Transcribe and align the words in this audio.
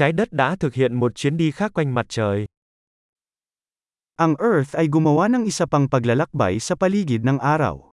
trái 0.00 0.12
đất 0.12 0.32
đã 0.32 0.56
thực 0.56 0.74
hiện 0.74 0.94
một 0.94 1.12
chuyến 1.14 1.36
đi 1.36 1.50
khác 1.50 1.72
quanh 1.74 1.94
mặt 1.94 2.06
trời. 2.08 2.46
Ang 4.16 4.34
Earth 4.40 4.72
ay 4.72 4.88
gumawa 4.88 5.28
ng 5.28 5.44
isa 5.44 5.68
pang 5.68 5.92
paglalakbay 5.92 6.56
sa 6.56 6.72
paligid 6.72 7.20
ng 7.20 7.36
araw. 7.36 7.92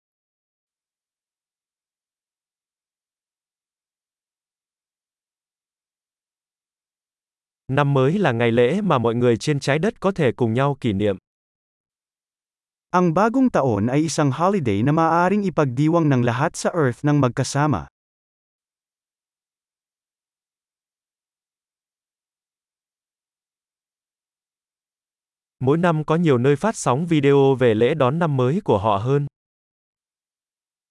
Năm 7.68 7.94
mới 7.94 8.18
là 8.18 8.32
ngày 8.32 8.52
lễ 8.52 8.80
mà 8.80 8.98
mọi 8.98 9.14
người 9.14 9.36
trên 9.36 9.60
trái 9.60 9.78
đất 9.78 10.00
có 10.00 10.12
thể 10.12 10.32
cùng 10.32 10.54
nhau 10.54 10.76
kỷ 10.80 10.92
niệm. 10.92 11.16
Ang 12.90 13.14
bagong 13.14 13.50
taon 13.50 13.86
ay 13.86 14.06
isang 14.06 14.30
holiday 14.30 14.82
na 14.82 14.92
maaaring 14.94 15.42
ipagdiwang 15.42 16.06
ng 16.06 16.22
lahat 16.22 16.54
sa 16.54 16.70
Earth 16.70 17.02
ng 17.02 17.18
magkasama. 17.18 17.95
Mỗi 25.60 25.78
năm 25.78 26.04
có 26.04 26.16
nhiều 26.16 26.38
nơi 26.38 26.56
phát 26.56 26.76
sóng 26.76 27.06
video 27.06 27.54
về 27.54 27.74
lễ 27.74 27.94
đón 27.94 28.18
năm 28.18 28.36
mới 28.36 28.60
của 28.64 28.78
họ 28.78 28.96
hơn. 28.96 29.26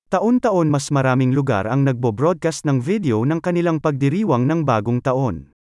Taon-taon 0.10 0.72
mas 0.72 0.92
maraming 0.92 1.36
lugar 1.36 1.66
ang 1.66 1.86
nagbo-broadcast 1.86 2.70
ng 2.70 2.82
video 2.82 3.26
ng 3.26 3.42
kanilang 3.42 3.80
pagdiriwang 3.80 4.48
ng 4.48 4.66
bagong 4.66 5.02
taon. 5.02 5.52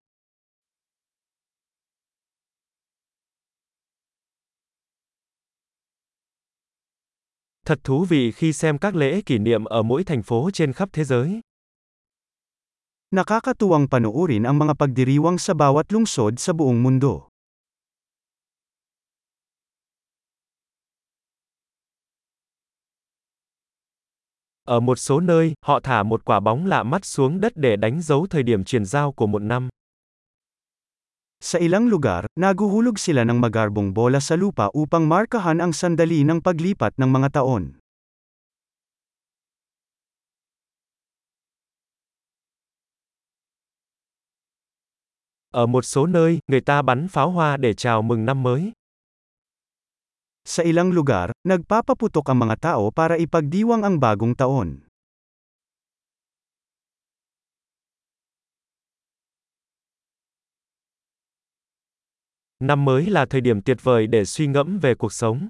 Thật 7.66 7.80
thú 7.84 8.04
vị 8.04 8.32
khi 8.32 8.52
xem 8.52 8.78
các 8.78 8.94
lễ 8.94 9.20
kỷ 9.20 9.38
niệm 9.38 9.64
ở 9.64 9.82
mỗi 9.82 10.04
thành 10.04 10.22
phố 10.22 10.50
trên 10.52 10.72
khắp 10.72 10.88
thế 10.92 11.04
giới. 11.04 11.40
Nakakatuwang 13.10 13.88
panoorin 13.88 14.42
ang 14.42 14.58
mga 14.58 14.74
pagdiriwang 14.74 15.38
sa 15.38 15.52
bawat 15.54 15.92
lungsod 15.92 16.36
sa 16.36 16.52
buong 16.52 16.82
mundo. 16.82 17.33
Ở 24.68 24.80
một 24.80 24.96
số 24.98 25.20
nơi, 25.20 25.54
họ 25.64 25.80
thả 25.80 26.02
một 26.02 26.24
quả 26.24 26.40
bóng 26.40 26.66
lạ 26.66 26.82
mắt 26.82 27.04
xuống 27.04 27.40
đất 27.40 27.52
để 27.56 27.76
đánh 27.76 28.02
dấu 28.02 28.26
thời 28.30 28.42
điểm 28.42 28.64
chuyển 28.64 28.84
giao 28.84 29.12
của 29.12 29.26
một 29.26 29.42
năm. 29.42 29.68
Sa 31.40 31.58
ilang 31.58 31.88
lugar, 31.88 32.24
naguhulog 32.40 32.98
sila 32.98 33.24
ng 33.24 33.40
magarbong 33.40 33.94
bola 33.94 34.20
sa 34.20 34.36
lupa 34.36 34.72
upang 34.72 35.08
markahan 35.08 35.60
ang 35.60 35.72
sandali 35.72 36.24
ng 36.24 36.40
paglipat 36.40 36.96
ng 36.96 37.12
mga 37.12 37.28
taon. 37.28 37.76
Ở 45.52 45.66
một 45.66 45.82
số 45.82 46.06
nơi, 46.06 46.38
người 46.48 46.60
ta 46.60 46.82
bắn 46.82 47.08
pháo 47.08 47.30
hoa 47.30 47.56
để 47.56 47.74
chào 47.74 48.02
mừng 48.02 48.24
năm 48.24 48.42
mới. 48.42 48.72
Sa 50.44 50.60
ilang 50.60 50.92
lugar, 50.92 51.32
nagpapaputok 51.48 52.28
ang 52.28 52.44
mga 52.44 52.56
tao 52.60 52.92
para 52.92 53.16
ipagdiwang 53.16 53.80
ang 53.80 53.96
bagong 53.96 54.36
taon. 54.36 54.84
Năm 62.60 62.84
mới 62.84 63.08
là 63.08 63.24
thời 63.24 63.40
điểm 63.40 63.62
tuyệt 63.64 63.80
vời 63.82 64.06
để 64.06 64.24
suy 64.24 64.46
ngẫm 64.46 64.78
về 64.78 64.94
cuộc 64.94 65.12
sống. 65.12 65.48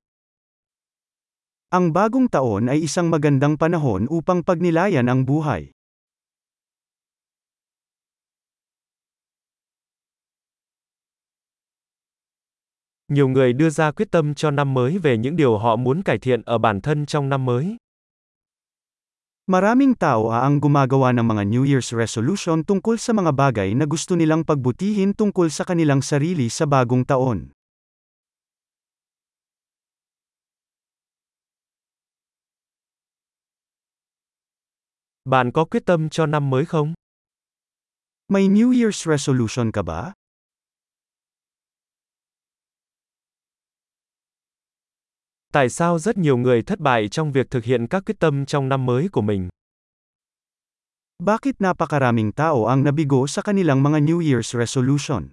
Ang 1.75 1.91
bagong 1.91 2.31
taon 2.31 2.71
ay 2.71 2.87
isang 2.87 3.11
magandang 3.11 3.59
panahon 3.59 4.07
upang 4.07 4.47
pagnilayan 4.47 5.11
ang 5.11 5.27
buhay. 5.27 5.74
Nhiều 13.09 13.29
người 13.29 13.53
đưa 13.53 13.71
ra 13.71 13.91
quyết 13.91 14.11
tâm 14.11 14.35
cho 14.35 14.51
năm 14.51 14.75
mới 14.75 14.99
về 14.99 15.19
những 15.19 15.37
điều 15.37 15.59
họ 15.59 15.77
muốn 15.77 16.03
cải 16.03 16.19
thiện 16.19 16.43
ở 16.43 16.59
bản 16.59 16.81
thân 16.81 17.07
trong 17.07 17.29
năm 17.29 17.45
mới. 17.45 17.77
Maraming 19.47 19.95
tao 19.95 20.33
ang 20.33 20.57
gumagawa 20.57 21.13
ng 21.13 21.29
mga 21.29 21.45
New 21.45 21.65
Year's 21.69 21.93
resolution 21.93 22.65
tungkol 22.65 22.97
sa 22.97 23.13
mga 23.13 23.37
bagay 23.37 23.77
na 23.77 23.85
gusto 23.85 24.17
nilang 24.17 24.41
pagbutihin 24.41 25.13
tungkol 25.13 25.53
sa 25.53 25.69
kanilang 25.69 26.01
sarili 26.01 26.49
sa 26.49 26.65
bagong 26.65 27.05
taon. 27.05 27.53
Bạn 35.29 35.53
có 35.53 35.65
quyết 35.65 35.85
tâm 35.87 36.09
cho 36.09 36.27
năm 36.27 36.51
mới 36.51 36.65
không? 36.65 36.97
May 38.29 38.49
New 38.49 38.73
Year's 38.73 39.05
resolution 39.05 39.73
ka 39.73 39.83
ba? 39.85 40.13
Tại 45.55 45.69
sao 45.69 45.99
rất 45.99 46.19
nhiều 46.19 46.37
người 46.37 46.63
thất 46.63 46.81
bại 46.81 47.09
trong 47.09 47.33
việc 47.33 47.51
thực 47.51 47.65
hiện 47.65 47.87
các 47.87 48.03
quyết 48.07 48.19
tâm 48.19 48.47
trong 48.47 48.69
năm 48.69 48.87
mới 48.87 49.09
của 49.09 49.21
mình? 49.21 49.49
Bakit 51.23 51.55
napakaraming 51.59 52.33
tao 52.33 52.67
ang 52.67 52.83
nabigo 52.85 53.27
sa 53.27 53.43
kanilang 53.43 53.83
mga 53.83 53.99
New 53.99 54.19
Year's 54.19 54.59
resolution? 54.59 55.29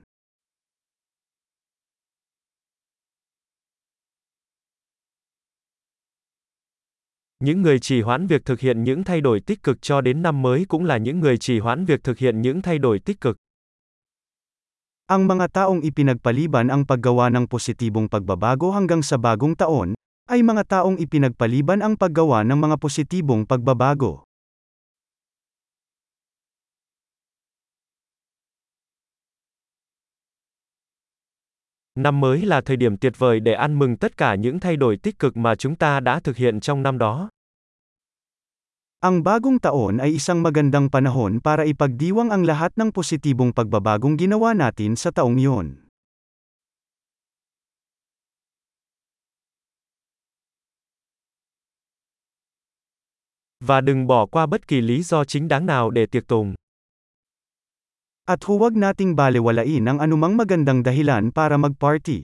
Những 7.40 7.62
người 7.62 7.80
trì 7.80 8.02
hoãn 8.02 8.28
việc 8.28 8.46
thực 8.46 8.60
hiện 8.60 8.84
những 8.84 9.04
thay 9.04 9.22
đổi 9.22 9.40
tích 9.40 9.64
cực 9.64 9.82
cho 9.82 10.02
đến 10.02 10.22
năm 10.22 10.42
mới 10.42 10.66
cũng 10.70 10.86
là 10.86 10.98
những 10.98 11.20
người 11.20 11.38
trì 11.38 11.60
hoãn 11.60 11.86
việc 11.86 12.04
thực 12.04 12.18
hiện 12.18 12.42
những 12.42 12.62
thay 12.62 12.78
đổi 12.78 13.00
tích 13.00 13.22
cực. 13.22 13.38
Ang 15.08 15.28
mga 15.28 15.48
taong 15.48 15.82
ipinagpaliban 15.82 16.68
ang 16.68 16.86
paggawa 16.86 17.30
ng 17.34 17.48
positibong 17.50 18.08
pagbabago 18.08 18.72
hanggang 18.72 19.02
sa 19.02 19.18
bagong 19.18 19.56
taon, 19.56 19.94
ay 20.32 20.40
mga 20.40 20.64
taong 20.64 20.96
ipinagpaliban 20.96 21.84
ang 21.84 22.00
paggawa 22.00 22.48
ng 22.48 22.56
mga 22.56 22.80
positibong 22.80 23.44
pagbabago. 23.44 24.24
Năm 32.00 32.20
mới 32.20 32.48
là 32.48 32.62
thời 32.62 32.78
điểm 32.78 32.98
tuyệt 32.98 33.14
vời 33.20 33.40
để 33.40 33.54
ăn 33.54 33.80
mừng 33.80 33.98
tất 33.98 34.18
cả 34.18 34.36
những 34.36 34.60
thay 34.60 34.76
đổi 34.76 34.98
tích 34.98 35.20
cực 35.20 35.38
mà 35.38 35.56
chúng 35.56 35.76
ta 35.76 36.00
đã 36.00 36.20
thực 36.20 36.38
hiện 36.38 36.60
trong 36.60 36.84
năm 36.84 36.98
đó. 36.98 37.30
Ang 39.04 39.24
bagong 39.24 39.60
taon 39.60 39.98
ay 39.98 40.16
isang 40.16 40.40
magandang 40.40 40.88
panahon 40.88 41.44
para 41.44 41.68
ipagdiwang 41.68 42.32
ang 42.32 42.48
lahat 42.48 42.72
ng 42.80 42.96
positibong 42.96 43.52
pagbabagong 43.52 44.16
ginawa 44.16 44.56
natin 44.56 44.96
sa 44.96 45.12
taong 45.12 45.36
iyon. 45.36 45.91
Và 53.62 53.82
đừng 53.82 54.08
bỏ 54.08 54.26
qua 54.26 54.46
bất 54.46 54.68
kỳ 54.68 54.82
lý 54.82 55.02
do 55.02 55.24
chính 55.24 55.48
đáng 55.48 55.66
nào 55.66 55.90
để 55.90 56.06
tiệc 56.06 56.28
tùng. 56.28 56.56
At 58.26 58.42
huwag 58.42 58.80
nating 58.80 59.16
balewalain 59.16 59.86
ang 59.86 60.00
anumang 60.00 60.38
magandang 60.38 60.84
dahilan 60.84 61.32
para 61.32 61.58
magparty. 61.58 62.22